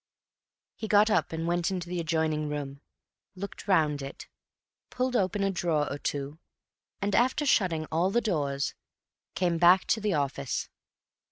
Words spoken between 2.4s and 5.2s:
room; looked round it, pulled